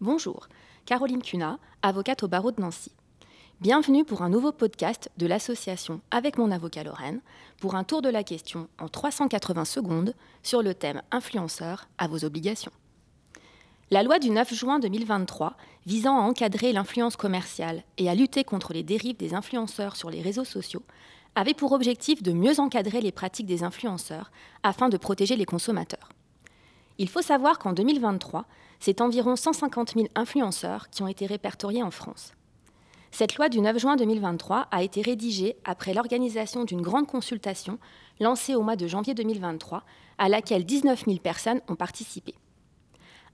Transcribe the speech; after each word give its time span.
Bonjour, 0.00 0.46
Caroline 0.86 1.22
Cunat, 1.22 1.58
avocate 1.82 2.22
au 2.22 2.28
barreau 2.28 2.52
de 2.52 2.60
Nancy. 2.60 2.92
Bienvenue 3.60 4.04
pour 4.04 4.22
un 4.22 4.28
nouveau 4.28 4.52
podcast 4.52 5.10
de 5.16 5.26
l'association 5.26 6.00
Avec 6.12 6.38
mon 6.38 6.52
avocat 6.52 6.84
Lorraine, 6.84 7.20
pour 7.60 7.74
un 7.74 7.82
tour 7.82 8.00
de 8.00 8.08
la 8.08 8.22
question 8.22 8.68
en 8.78 8.88
380 8.88 9.64
secondes 9.64 10.14
sur 10.44 10.62
le 10.62 10.72
thème 10.72 11.02
influenceur 11.10 11.88
à 11.98 12.06
vos 12.06 12.24
obligations. 12.24 12.70
La 13.90 14.04
loi 14.04 14.20
du 14.20 14.30
9 14.30 14.54
juin 14.54 14.78
2023 14.78 15.56
visant 15.84 16.16
à 16.16 16.22
encadrer 16.22 16.72
l'influence 16.72 17.16
commerciale 17.16 17.82
et 17.96 18.08
à 18.08 18.14
lutter 18.14 18.44
contre 18.44 18.72
les 18.72 18.84
dérives 18.84 19.16
des 19.16 19.34
influenceurs 19.34 19.96
sur 19.96 20.10
les 20.10 20.22
réseaux 20.22 20.44
sociaux 20.44 20.84
avait 21.34 21.54
pour 21.54 21.72
objectif 21.72 22.22
de 22.22 22.30
mieux 22.30 22.60
encadrer 22.60 23.00
les 23.00 23.10
pratiques 23.10 23.46
des 23.46 23.64
influenceurs 23.64 24.30
afin 24.62 24.90
de 24.90 24.96
protéger 24.96 25.34
les 25.34 25.44
consommateurs. 25.44 26.10
Il 26.98 27.08
faut 27.08 27.22
savoir 27.22 27.58
qu'en 27.58 27.72
2023, 27.72 28.44
c'est 28.80 29.00
environ 29.00 29.36
150 29.36 29.94
000 29.94 30.06
influenceurs 30.16 30.90
qui 30.90 31.02
ont 31.02 31.08
été 31.08 31.26
répertoriés 31.26 31.82
en 31.82 31.92
France. 31.92 32.32
Cette 33.10 33.36
loi 33.36 33.48
du 33.48 33.60
9 33.60 33.78
juin 33.78 33.96
2023 33.96 34.66
a 34.70 34.82
été 34.82 35.00
rédigée 35.00 35.56
après 35.64 35.94
l'organisation 35.94 36.64
d'une 36.64 36.82
grande 36.82 37.06
consultation 37.06 37.78
lancée 38.20 38.54
au 38.54 38.62
mois 38.62 38.76
de 38.76 38.86
janvier 38.86 39.14
2023, 39.14 39.84
à 40.18 40.28
laquelle 40.28 40.64
19 40.64 41.04
000 41.06 41.18
personnes 41.18 41.60
ont 41.68 41.76
participé. 41.76 42.34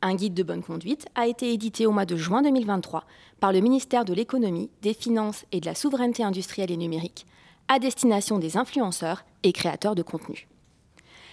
Un 0.02 0.14
guide 0.14 0.34
de 0.34 0.42
bonne 0.42 0.62
conduite 0.62 1.06
a 1.14 1.26
été 1.26 1.52
édité 1.52 1.86
au 1.86 1.90
mois 1.90 2.04
de 2.04 2.16
juin 2.16 2.42
2023 2.42 3.04
par 3.40 3.52
le 3.52 3.60
ministère 3.60 4.04
de 4.04 4.12
l'Économie, 4.12 4.70
des 4.82 4.92
Finances 4.92 5.46
et 5.50 5.60
de 5.60 5.66
la 5.66 5.74
Souveraineté 5.74 6.22
industrielle 6.22 6.70
et 6.70 6.76
numérique 6.76 7.26
à 7.68 7.78
destination 7.78 8.38
des 8.38 8.58
influenceurs 8.58 9.24
et 9.42 9.52
créateurs 9.52 9.94
de 9.94 10.02
contenu. 10.02 10.46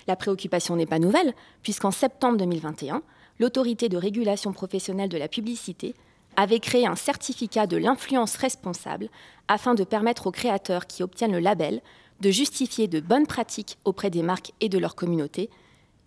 La 0.08 0.16
préoccupation 0.16 0.76
n'est 0.76 0.86
pas 0.86 1.00
nouvelle, 1.00 1.34
puisqu'en 1.64 1.92
septembre 1.92 2.38
2021, 2.38 3.02
l'autorité 3.40 3.90
de 3.90 3.98
régulation 3.98 4.54
professionnelle 4.54 5.10
de 5.10 5.18
la 5.18 5.28
publicité 5.28 5.96
avait 6.36 6.60
créé 6.60 6.88
un 6.88 6.96
certificat 6.96 7.68
de 7.68 7.78
l'influence 7.78 8.36
responsable 8.36 9.10
afin 9.48 9.74
de 9.74 9.84
permettre 9.84 10.28
aux 10.28 10.32
créateurs 10.32 10.88
qui 10.88 11.04
obtiennent 11.04 11.34
le 11.34 11.40
label 11.40 11.82
de 12.22 12.30
justifier 12.30 12.88
de 12.88 13.00
bonnes 13.00 13.28
pratiques 13.28 13.78
auprès 13.84 14.10
des 14.10 14.24
marques 14.24 14.54
et 14.62 14.70
de 14.70 14.78
leur 14.78 14.96
communauté 14.96 15.50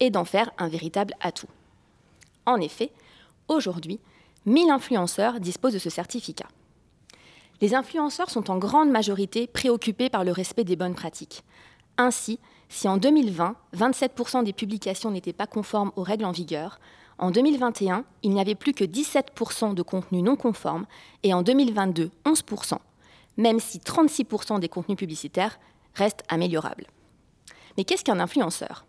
et 0.00 0.10
d'en 0.10 0.24
faire 0.24 0.50
un 0.58 0.68
véritable 0.68 1.14
atout. 1.20 1.48
En 2.46 2.60
effet, 2.60 2.90
aujourd'hui, 3.48 4.00
1000 4.46 4.70
influenceurs 4.70 5.40
disposent 5.40 5.74
de 5.74 5.78
ce 5.78 5.90
certificat. 5.90 6.48
Les 7.60 7.74
influenceurs 7.74 8.30
sont 8.30 8.50
en 8.50 8.58
grande 8.58 8.90
majorité 8.90 9.46
préoccupés 9.46 10.10
par 10.10 10.24
le 10.24 10.32
respect 10.32 10.64
des 10.64 10.76
bonnes 10.76 10.94
pratiques. 10.94 11.42
Ainsi, 11.96 12.38
si 12.68 12.88
en 12.88 12.96
2020, 12.96 13.54
27% 13.76 14.44
des 14.44 14.52
publications 14.52 15.10
n'étaient 15.10 15.32
pas 15.32 15.46
conformes 15.46 15.92
aux 15.96 16.02
règles 16.02 16.24
en 16.24 16.32
vigueur, 16.32 16.80
en 17.18 17.30
2021, 17.30 18.04
il 18.22 18.30
n'y 18.30 18.40
avait 18.40 18.56
plus 18.56 18.72
que 18.72 18.84
17% 18.84 19.74
de 19.74 19.82
contenus 19.82 20.24
non 20.24 20.34
conformes 20.34 20.86
et 21.22 21.32
en 21.32 21.42
2022, 21.42 22.10
11%, 22.24 22.78
même 23.36 23.60
si 23.60 23.78
36% 23.78 24.58
des 24.58 24.68
contenus 24.68 24.98
publicitaires 24.98 25.60
restent 25.94 26.24
améliorables. 26.28 26.86
Mais 27.76 27.84
qu'est-ce 27.84 28.04
qu'un 28.04 28.18
influenceur? 28.18 28.84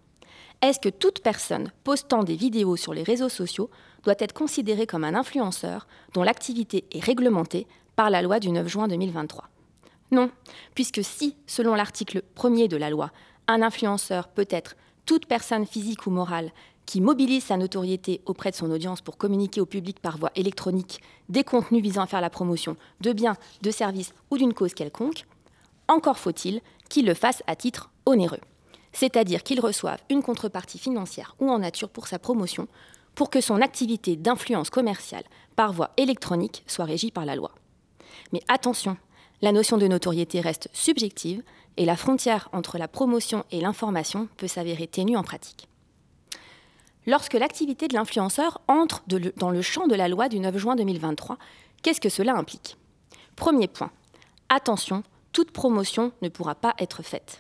Est-ce 0.62 0.80
que 0.80 0.90
toute 0.90 1.22
personne 1.22 1.72
postant 1.84 2.24
des 2.24 2.36
vidéos 2.36 2.78
sur 2.78 2.94
les 2.94 3.04
réseaux 3.04 3.30
sociaux 3.30 3.70
doit 4.04 4.16
être 4.18 4.34
considérée 4.34 4.88
comme 4.88 5.04
un 5.04 5.14
influenceur 5.14 5.88
dont 6.14 6.24
l'activité 6.24 6.86
est 6.92 7.04
réglementée 7.04 7.68
par 7.96 8.10
la 8.10 8.24
loi 8.24 8.40
du 8.40 8.50
9 8.50 8.68
juin 8.68 8.88
2023 8.88 9.50
Non, 10.12 10.30
puisque 10.76 11.04
si, 11.04 11.36
selon 11.48 11.76
l'article 11.76 12.24
1er 12.36 12.68
de 12.68 12.78
la 12.78 12.90
loi, 12.90 13.12
un 13.48 13.62
influenceur 13.62 14.28
peut 14.28 14.48
être 14.50 14.76
toute 15.06 15.26
personne 15.26 15.66
physique 15.66 16.08
ou 16.08 16.12
morale 16.12 16.52
qui 16.86 17.02
mobilise 17.02 17.46
sa 17.46 17.58
notoriété 17.58 18.22
auprès 18.26 18.52
de 18.52 18.56
son 18.56 18.70
audience 18.70 19.02
pour 19.02 19.18
communiquer 19.18 19.62
au 19.62 19.66
public 19.66 20.00
par 20.00 20.18
voie 20.18 20.32
électronique 20.36 21.02
des 21.30 21.44
contenus 21.44 21.82
visant 21.82 22.04
à 22.04 22.08
faire 22.08 22.22
la 22.22 22.30
promotion 22.30 22.78
de 23.02 23.12
biens, 23.12 23.38
de 23.62 23.72
services 23.72 24.14
ou 24.30 24.38
d'une 24.38 24.54
cause 24.54 24.74
quelconque, 24.74 25.26
encore 25.88 26.20
faut-il 26.20 26.62
qu'il 26.90 27.06
le 27.06 27.14
fasse 27.14 27.44
à 27.48 27.56
titre 27.56 27.92
onéreux, 28.06 28.40
c'est-à-dire 28.94 29.44
qu'il 29.44 29.60
reçoive 29.60 30.00
une 30.10 30.22
contrepartie 30.22 30.80
financière 30.80 31.36
ou 31.40 31.50
en 31.50 31.60
nature 31.60 31.90
pour 31.90 32.08
sa 32.08 32.20
promotion, 32.20 32.68
pour 33.16 33.30
que 33.30 33.42
son 33.42 33.62
activité 33.62 34.16
d'influence 34.16 34.70
commerciale 34.70 35.24
par 35.56 35.74
voie 35.74 35.92
électronique 35.98 36.64
soit 36.68 36.86
régie 36.86 37.12
par 37.12 37.26
la 37.26 37.36
loi. 37.36 37.52
Mais 38.32 38.42
attention, 38.48 38.98
la 39.42 39.52
notion 39.52 39.78
de 39.78 39.88
notoriété 39.88 40.42
reste 40.42 40.70
subjective 40.74 41.44
et 41.78 41.86
la 41.86 41.96
frontière 41.96 42.50
entre 42.54 42.78
la 42.78 42.88
promotion 42.88 43.46
et 43.52 43.60
l'information 43.60 44.30
peut 44.38 44.48
s'avérer 44.48 44.88
ténue 44.88 45.18
en 45.18 45.24
pratique 45.24 45.68
lorsque 47.06 47.34
l'activité 47.34 47.88
de 47.88 47.94
l'influenceur 47.94 48.62
entre 48.68 49.04
dans 49.38 49.52
le 49.52 49.62
champ 49.62 49.88
de 49.88 49.96
la 49.96 50.08
loi 50.08 50.30
du 50.30 50.40
9 50.40 50.58
juin 50.58 50.76
2023. 50.76 51.38
Qu'est-ce 51.82 52.02
que 52.02 52.10
cela 52.10 52.36
implique? 52.36 52.78
Premier 53.36 53.68
point, 53.68 53.92
attention, 54.50 55.04
toute 55.32 55.52
promotion 55.52 56.12
ne 56.22 56.30
pourra 56.30 56.56
pas 56.56 56.74
être 56.80 57.04
faite. 57.04 57.40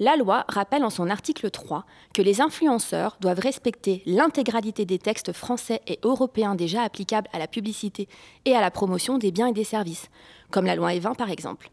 La 0.00 0.16
loi 0.16 0.44
rappelle 0.48 0.84
en 0.84 0.90
son 0.90 1.10
article 1.10 1.50
3 1.50 1.84
que 2.14 2.22
les 2.22 2.40
influenceurs 2.40 3.16
doivent 3.20 3.40
respecter 3.40 4.02
l'intégralité 4.06 4.84
des 4.84 4.98
textes 4.98 5.32
français 5.32 5.80
et 5.88 5.98
européens 6.04 6.54
déjà 6.54 6.82
applicables 6.82 7.28
à 7.32 7.38
la 7.38 7.48
publicité 7.48 8.08
et 8.44 8.54
à 8.54 8.60
la 8.60 8.70
promotion 8.70 9.18
des 9.18 9.32
biens 9.32 9.48
et 9.48 9.52
des 9.52 9.64
services, 9.64 10.08
comme 10.50 10.66
la 10.66 10.76
loi 10.76 10.92
E20 10.92 11.16
par 11.16 11.30
exemple 11.30 11.70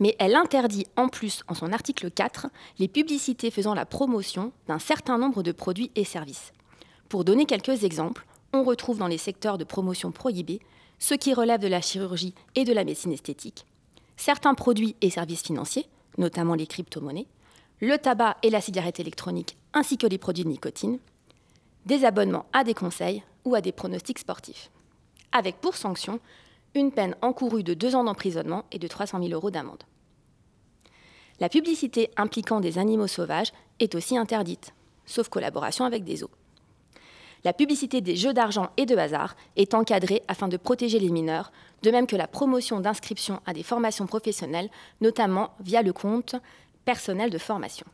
mais 0.00 0.14
elle 0.18 0.34
interdit 0.34 0.86
en 0.96 1.08
plus, 1.08 1.42
en 1.48 1.54
son 1.54 1.72
article 1.72 2.10
4, 2.10 2.46
les 2.78 2.88
publicités 2.88 3.50
faisant 3.50 3.74
la 3.74 3.86
promotion 3.86 4.52
d'un 4.66 4.78
certain 4.78 5.18
nombre 5.18 5.42
de 5.42 5.52
produits 5.52 5.90
et 5.94 6.04
services. 6.04 6.52
Pour 7.08 7.24
donner 7.24 7.44
quelques 7.44 7.84
exemples, 7.84 8.26
on 8.52 8.62
retrouve 8.62 8.98
dans 8.98 9.08
les 9.08 9.18
secteurs 9.18 9.58
de 9.58 9.64
promotion 9.64 10.12
prohibés 10.12 10.60
ce 10.98 11.14
qui 11.14 11.34
relève 11.34 11.60
de 11.60 11.68
la 11.68 11.80
chirurgie 11.80 12.34
et 12.54 12.64
de 12.64 12.72
la 12.72 12.84
médecine 12.84 13.12
esthétique, 13.12 13.66
certains 14.16 14.54
produits 14.54 14.96
et 15.00 15.10
services 15.10 15.42
financiers, 15.42 15.86
notamment 16.18 16.54
les 16.54 16.66
crypto-monnaies, 16.66 17.26
le 17.80 17.98
tabac 17.98 18.36
et 18.42 18.50
la 18.50 18.60
cigarette 18.60 19.00
électronique, 19.00 19.56
ainsi 19.72 19.98
que 19.98 20.06
les 20.06 20.18
produits 20.18 20.44
de 20.44 20.48
nicotine, 20.48 20.98
des 21.86 22.04
abonnements 22.04 22.46
à 22.52 22.64
des 22.64 22.74
conseils 22.74 23.22
ou 23.44 23.54
à 23.54 23.60
des 23.60 23.72
pronostics 23.72 24.18
sportifs, 24.18 24.70
avec 25.32 25.60
pour 25.60 25.76
sanction 25.76 26.20
une 26.74 26.92
peine 26.92 27.16
encourue 27.22 27.62
de 27.62 27.74
deux 27.74 27.94
ans 27.94 28.04
d'emprisonnement 28.04 28.64
et 28.72 28.78
de 28.78 28.88
300 28.88 29.18
000 29.20 29.32
euros 29.32 29.50
d'amende. 29.50 29.84
La 31.40 31.48
publicité 31.48 32.10
impliquant 32.16 32.60
des 32.60 32.78
animaux 32.78 33.06
sauvages 33.06 33.52
est 33.80 33.94
aussi 33.94 34.16
interdite, 34.16 34.72
sauf 35.04 35.28
collaboration 35.28 35.84
avec 35.84 36.04
des 36.04 36.16
zoos. 36.16 36.30
La 37.44 37.52
publicité 37.52 38.00
des 38.00 38.16
jeux 38.16 38.32
d'argent 38.32 38.70
et 38.78 38.86
de 38.86 38.96
hasard 38.96 39.36
est 39.56 39.74
encadrée 39.74 40.22
afin 40.28 40.48
de 40.48 40.56
protéger 40.56 40.98
les 40.98 41.10
mineurs, 41.10 41.52
de 41.82 41.90
même 41.90 42.06
que 42.06 42.16
la 42.16 42.26
promotion 42.26 42.80
d'inscription 42.80 43.40
à 43.44 43.52
des 43.52 43.62
formations 43.62 44.06
professionnelles, 44.06 44.70
notamment 45.02 45.50
via 45.60 45.82
le 45.82 45.92
compte 45.92 46.36
personnel 46.84 47.30
de 47.30 47.38
formation. 47.38 47.86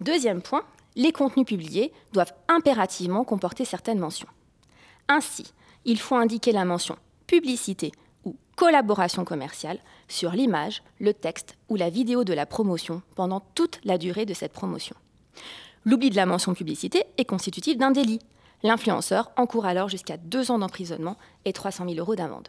Deuxième 0.00 0.42
point, 0.42 0.64
les 0.96 1.12
contenus 1.12 1.46
publiés 1.46 1.92
doivent 2.12 2.32
impérativement 2.48 3.24
comporter 3.24 3.64
certaines 3.64 3.98
mentions. 3.98 4.28
Ainsi, 5.08 5.52
il 5.84 5.98
faut 5.98 6.16
indiquer 6.16 6.52
la 6.52 6.64
mention 6.64 6.96
publicité 7.26 7.92
ou 8.24 8.34
collaboration 8.56 9.24
commerciale 9.24 9.78
sur 10.08 10.32
l'image, 10.32 10.82
le 10.98 11.14
texte 11.14 11.56
ou 11.68 11.76
la 11.76 11.90
vidéo 11.90 12.24
de 12.24 12.32
la 12.32 12.44
promotion 12.46 13.02
pendant 13.14 13.40
toute 13.54 13.80
la 13.84 13.98
durée 13.98 14.26
de 14.26 14.34
cette 14.34 14.52
promotion. 14.52 14.96
L'oubli 15.84 16.10
de 16.10 16.16
la 16.16 16.26
mention 16.26 16.54
publicité 16.54 17.04
est 17.18 17.24
constitutif 17.24 17.78
d'un 17.78 17.92
délit. 17.92 18.18
L'influenceur 18.62 19.30
encourt 19.36 19.64
alors 19.64 19.88
jusqu'à 19.88 20.16
deux 20.16 20.50
ans 20.50 20.58
d'emprisonnement 20.58 21.16
et 21.44 21.52
300 21.52 21.84
000 21.88 21.98
euros 21.98 22.16
d'amende. 22.16 22.48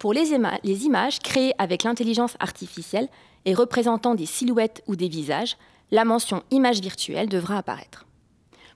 Pour 0.00 0.14
les, 0.14 0.32
images 0.32 1.18
créées 1.18 1.52
avec 1.58 1.82
l'intelligence 1.82 2.34
artificielle 2.40 3.10
et 3.44 3.52
représentant 3.52 4.14
des 4.14 4.24
silhouettes 4.24 4.82
ou 4.86 4.96
des 4.96 5.08
visages, 5.08 5.58
la 5.90 6.06
mention 6.06 6.42
image 6.50 6.80
virtuelle 6.80 7.28
devra 7.28 7.58
apparaître. 7.58 8.06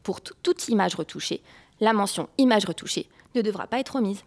Pour 0.02 0.20
toute 0.20 0.68
image 0.68 0.94
retouchée, 0.94 1.42
la 1.80 1.94
mention 1.94 2.28
image 2.36 2.66
retouchée 2.66 3.08
ne 3.34 3.40
devra 3.40 3.66
pas 3.66 3.80
être 3.80 3.96
omise. 3.96 4.22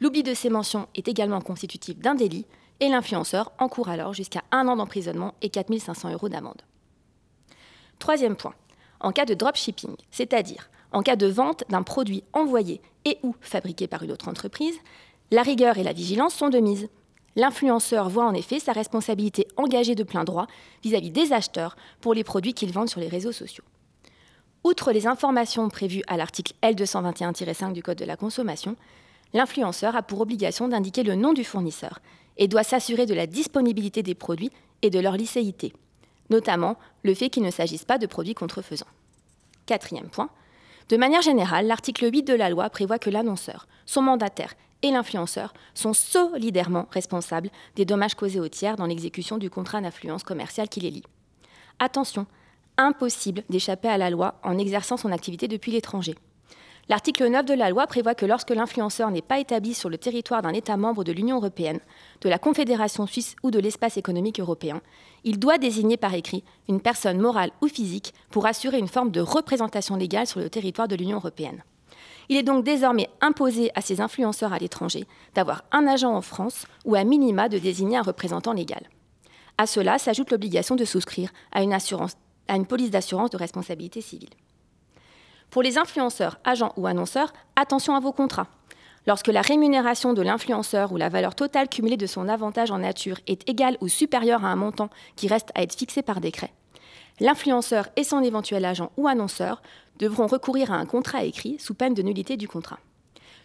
L'oubli 0.00 0.24
de 0.24 0.34
ces 0.34 0.50
mentions 0.50 0.88
est 0.96 1.06
également 1.06 1.40
constitutif 1.40 1.96
d'un 2.00 2.16
délit 2.16 2.46
et 2.80 2.88
l'influenceur 2.88 3.52
encourt 3.60 3.88
alors 3.88 4.12
jusqu'à 4.12 4.42
un 4.50 4.66
an 4.66 4.74
d'emprisonnement 4.74 5.34
et 5.40 5.50
4 5.50 5.78
500 5.78 6.12
euros 6.12 6.28
d'amende. 6.28 6.62
Troisième 8.00 8.34
point, 8.34 8.54
en 8.98 9.12
cas 9.12 9.24
de 9.24 9.34
dropshipping, 9.34 9.94
c'est-à-dire 10.10 10.68
en 10.90 11.02
cas 11.02 11.16
de 11.16 11.26
vente 11.26 11.62
d'un 11.68 11.82
produit 11.84 12.24
envoyé 12.32 12.80
et 13.04 13.18
ou 13.22 13.36
fabriqué 13.40 13.86
par 13.86 14.02
une 14.02 14.10
autre 14.10 14.28
entreprise, 14.28 14.78
la 15.30 15.42
rigueur 15.42 15.78
et 15.78 15.82
la 15.82 15.92
vigilance 15.92 16.34
sont 16.34 16.48
de 16.48 16.58
mise. 16.58 16.88
L'influenceur 17.36 18.08
voit 18.08 18.26
en 18.26 18.34
effet 18.34 18.58
sa 18.58 18.72
responsabilité 18.72 19.46
engagée 19.56 19.94
de 19.94 20.02
plein 20.02 20.24
droit 20.24 20.46
vis-à-vis 20.82 21.10
des 21.10 21.32
acheteurs 21.32 21.76
pour 22.00 22.14
les 22.14 22.24
produits 22.24 22.54
qu'ils 22.54 22.72
vendent 22.72 22.88
sur 22.88 23.00
les 23.00 23.08
réseaux 23.08 23.32
sociaux. 23.32 23.64
Outre 24.64 24.90
les 24.90 25.06
informations 25.06 25.68
prévues 25.68 26.02
à 26.08 26.16
l'article 26.16 26.54
L221-5 26.62 27.72
du 27.72 27.82
Code 27.82 27.98
de 27.98 28.04
la 28.04 28.16
consommation, 28.16 28.74
l'influenceur 29.34 29.94
a 29.94 30.02
pour 30.02 30.20
obligation 30.20 30.66
d'indiquer 30.66 31.02
le 31.02 31.14
nom 31.14 31.32
du 31.32 31.44
fournisseur 31.44 32.00
et 32.38 32.48
doit 32.48 32.64
s'assurer 32.64 33.06
de 33.06 33.14
la 33.14 33.26
disponibilité 33.26 34.02
des 34.02 34.14
produits 34.14 34.50
et 34.82 34.90
de 34.90 34.98
leur 34.98 35.16
licéité, 35.16 35.72
notamment 36.30 36.76
le 37.02 37.14
fait 37.14 37.28
qu'il 37.28 37.42
ne 37.42 37.50
s'agisse 37.50 37.84
pas 37.84 37.98
de 37.98 38.06
produits 38.06 38.34
contrefaisants. 38.34 38.86
Quatrième 39.66 40.08
point, 40.08 40.30
De 40.88 40.96
manière 40.96 41.20
générale, 41.20 41.66
l'article 41.66 42.08
8 42.10 42.22
de 42.22 42.32
la 42.32 42.48
loi 42.48 42.70
prévoit 42.70 42.98
que 42.98 43.10
l'annonceur, 43.10 43.68
son 43.84 44.00
mandataire 44.00 44.54
et 44.82 44.90
l'influenceur 44.90 45.52
sont 45.74 45.92
solidairement 45.92 46.86
responsables 46.90 47.50
des 47.76 47.84
dommages 47.84 48.14
causés 48.14 48.40
aux 48.40 48.48
tiers 48.48 48.76
dans 48.76 48.86
l'exécution 48.86 49.38
du 49.38 49.50
contrat 49.50 49.80
d'influence 49.80 50.22
commerciale 50.22 50.68
qui 50.68 50.80
les 50.80 50.90
lie. 50.90 51.04
Attention, 51.78 52.26
impossible 52.76 53.42
d'échapper 53.50 53.88
à 53.88 53.98
la 53.98 54.10
loi 54.10 54.38
en 54.42 54.58
exerçant 54.58 54.96
son 54.96 55.12
activité 55.12 55.48
depuis 55.48 55.72
l'étranger. 55.72 56.14
L'article 56.88 57.28
9 57.28 57.44
de 57.44 57.52
la 57.52 57.68
loi 57.68 57.86
prévoit 57.86 58.14
que 58.14 58.24
lorsque 58.24 58.50
l'influenceur 58.50 59.10
n'est 59.10 59.20
pas 59.20 59.40
établi 59.40 59.74
sur 59.74 59.90
le 59.90 59.98
territoire 59.98 60.40
d'un 60.40 60.54
État 60.54 60.78
membre 60.78 61.04
de 61.04 61.12
l'Union 61.12 61.36
européenne, 61.36 61.80
de 62.22 62.30
la 62.30 62.38
Confédération 62.38 63.06
suisse 63.06 63.36
ou 63.42 63.50
de 63.50 63.58
l'espace 63.58 63.98
économique 63.98 64.40
européen, 64.40 64.80
il 65.22 65.38
doit 65.38 65.58
désigner 65.58 65.98
par 65.98 66.14
écrit 66.14 66.44
une 66.66 66.80
personne 66.80 67.20
morale 67.20 67.50
ou 67.60 67.68
physique 67.68 68.14
pour 68.30 68.46
assurer 68.46 68.78
une 68.78 68.88
forme 68.88 69.10
de 69.10 69.20
représentation 69.20 69.96
légale 69.96 70.26
sur 70.26 70.40
le 70.40 70.48
territoire 70.48 70.88
de 70.88 70.96
l'Union 70.96 71.18
européenne. 71.18 71.62
Il 72.28 72.36
est 72.36 72.42
donc 72.42 72.64
désormais 72.64 73.08
imposé 73.20 73.70
à 73.74 73.80
ces 73.80 74.00
influenceurs 74.00 74.52
à 74.52 74.58
l'étranger 74.58 75.06
d'avoir 75.34 75.64
un 75.72 75.86
agent 75.86 76.12
en 76.12 76.22
France 76.22 76.66
ou 76.84 76.94
à 76.94 77.04
minima 77.04 77.48
de 77.48 77.58
désigner 77.58 77.96
un 77.96 78.02
représentant 78.02 78.52
légal. 78.52 78.88
À 79.56 79.66
cela 79.66 79.98
s'ajoute 79.98 80.30
l'obligation 80.30 80.76
de 80.76 80.84
souscrire 80.84 81.30
à 81.52 81.62
une, 81.62 81.72
à 81.72 82.56
une 82.56 82.66
police 82.66 82.90
d'assurance 82.90 83.30
de 83.30 83.36
responsabilité 83.36 84.00
civile. 84.00 84.30
Pour 85.50 85.62
les 85.62 85.78
influenceurs, 85.78 86.38
agents 86.44 86.72
ou 86.76 86.86
annonceurs, 86.86 87.32
attention 87.56 87.94
à 87.94 88.00
vos 88.00 88.12
contrats. 88.12 88.48
Lorsque 89.06 89.28
la 89.28 89.40
rémunération 89.40 90.12
de 90.12 90.20
l'influenceur 90.20 90.92
ou 90.92 90.98
la 90.98 91.08
valeur 91.08 91.34
totale 91.34 91.68
cumulée 91.68 91.96
de 91.96 92.06
son 92.06 92.28
avantage 92.28 92.70
en 92.70 92.78
nature 92.78 93.18
est 93.26 93.48
égale 93.48 93.78
ou 93.80 93.88
supérieure 93.88 94.44
à 94.44 94.48
un 94.48 94.56
montant 94.56 94.90
qui 95.16 95.28
reste 95.28 95.48
à 95.54 95.62
être 95.62 95.74
fixé 95.74 96.02
par 96.02 96.20
décret, 96.20 96.52
l'influenceur 97.18 97.88
et 97.96 98.04
son 98.04 98.22
éventuel 98.22 98.66
agent 98.66 98.92
ou 98.98 99.08
annonceur 99.08 99.62
devront 99.98 100.26
recourir 100.26 100.72
à 100.72 100.76
un 100.76 100.86
contrat 100.86 101.24
écrit 101.24 101.56
sous 101.58 101.74
peine 101.74 101.94
de 101.94 102.02
nullité 102.02 102.36
du 102.36 102.48
contrat. 102.48 102.78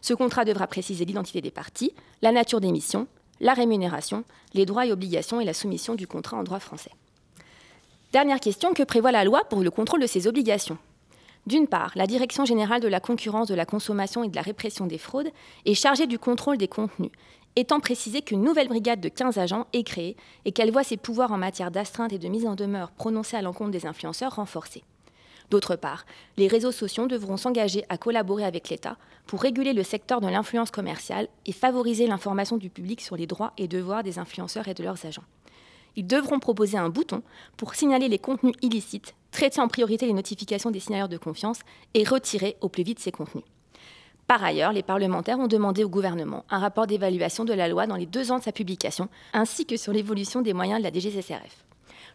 Ce 0.02 0.14
contrat 0.14 0.46
devra 0.46 0.68
préciser 0.68 1.06
l'identité 1.06 1.42
des 1.42 1.52
parties, 1.52 1.94
la 2.22 2.32
nature 2.32 2.60
des 2.60 2.72
missions, 2.72 3.08
la 3.40 3.54
rémunération, 3.54 4.24
les 4.54 4.66
droits 4.66 4.86
et 4.86 4.92
obligations 4.92 5.40
et 5.40 5.46
la 5.46 5.54
soumission 5.54 5.96
du 5.96 6.08
contrat 6.08 6.38
en 6.38 6.44
droit 6.44 6.60
français. 6.60 6.92
Dernière 8.12 8.40
question, 8.40 8.74
que 8.74 8.84
prévoit 8.84 9.12
la 9.12 9.24
loi 9.24 9.42
pour 9.50 9.62
le 9.62 9.72
contrôle 9.72 10.02
de 10.02 10.08
ces 10.08 10.28
obligations? 10.28 10.78
D'une 11.46 11.68
part, 11.68 11.92
la 11.96 12.08
Direction 12.08 12.46
générale 12.46 12.80
de 12.82 12.88
la 12.88 13.00
concurrence, 13.00 13.48
de 13.48 13.56
la 13.56 13.66
consommation 13.66 14.24
et 14.24 14.30
de 14.30 14.36
la 14.36 14.42
répression 14.42 14.86
des 14.86 14.98
fraudes 14.98 15.32
est 15.66 15.74
chargée 15.74 16.08
du 16.08 16.18
contrôle 16.18 16.58
des 16.58 16.68
contenus, 16.70 17.12
étant 17.56 17.80
précisé 17.80 18.22
qu'une 18.22 18.44
nouvelle 18.44 18.70
brigade 18.70 19.02
de 19.02 19.10
15 19.10 19.38
agents 19.38 19.68
est 19.74 19.84
créée 19.84 20.16
et 20.46 20.52
qu'elle 20.52 20.72
voit 20.72 20.84
ses 20.84 20.98
pouvoirs 20.98 21.32
en 21.32 21.38
matière 21.38 21.72
d'astreinte 21.72 22.14
et 22.14 22.20
de 22.20 22.28
mise 22.28 22.48
en 22.48 22.56
demeure 22.56 22.92
prononcés 22.92 23.36
à 23.36 23.42
l'encontre 23.42 23.72
des 23.72 23.86
influenceurs 23.86 24.36
renforcés. 24.36 24.84
D'autre 25.54 25.76
part, 25.76 26.08
les 26.36 26.48
réseaux 26.48 26.72
sociaux 26.72 27.06
devront 27.06 27.38
s'engager 27.38 27.86
à 27.88 28.00
collaborer 28.00 28.44
avec 28.44 28.70
l'État 28.70 28.98
pour 29.28 29.40
réguler 29.40 29.74
le 29.74 29.84
secteur 29.84 30.20
de 30.20 30.28
l'influence 30.28 30.72
commerciale 30.72 31.28
et 31.46 31.52
favoriser 31.52 32.08
l'information 32.08 32.58
du 32.58 32.72
public 32.72 33.02
sur 33.02 33.16
les 33.16 33.28
droits 33.28 33.54
et 33.60 33.68
devoirs 33.68 34.02
des 34.02 34.18
influenceurs 34.18 34.68
et 34.68 34.74
de 34.74 34.82
leurs 34.82 35.06
agents. 35.06 35.26
Ils 35.96 36.08
devront 36.08 36.40
proposer 36.40 36.80
un 36.80 36.90
bouton 36.90 37.22
pour 37.56 37.76
signaler 37.76 38.08
les 38.08 38.18
contenus 38.18 38.56
illicites 38.64 39.14
traiter 39.30 39.62
en 39.62 39.68
priorité 39.68 40.08
les 40.08 40.14
notifications 40.14 40.72
des 40.72 40.80
signaleurs 40.80 41.08
de 41.08 41.18
confiance 41.18 41.60
et 41.94 42.04
retirer 42.04 42.58
au 42.62 42.68
plus 42.68 42.82
vite 42.82 42.98
ces 42.98 43.12
contenus. 43.12 43.44
Par 44.26 44.44
ailleurs, 44.44 44.74
les 44.74 44.82
parlementaires 44.82 45.38
ont 45.38 45.48
demandé 45.48 45.84
au 45.84 45.90
gouvernement 45.90 46.46
un 46.50 46.58
rapport 46.58 46.88
d'évaluation 46.88 47.46
de 47.46 47.54
la 47.54 47.68
loi 47.68 47.86
dans 47.86 47.96
les 47.96 48.08
deux 48.08 48.32
ans 48.32 48.40
de 48.40 48.44
sa 48.44 48.52
publication, 48.52 49.08
ainsi 49.34 49.68
que 49.68 49.78
sur 49.78 49.94
l'évolution 49.94 50.42
des 50.42 50.54
moyens 50.54 50.80
de 50.80 50.84
la 50.84 50.92
DGCCRF. 50.92 51.64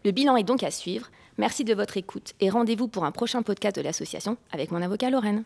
Le 0.05 0.11
bilan 0.11 0.37
est 0.37 0.43
donc 0.43 0.63
à 0.63 0.71
suivre. 0.71 1.07
Merci 1.39 1.63
de 1.63 1.73
votre 1.73 1.95
écoute 1.95 2.33
et 2.41 2.49
rendez-vous 2.49 2.89
pour 2.89 3.05
un 3.05 3.13
prochain 3.13 3.43
podcast 3.43 3.73
de 3.77 3.81
l'association 3.81 4.35
avec 4.51 4.71
mon 4.71 4.81
avocat 4.81 5.09
Lorraine. 5.09 5.45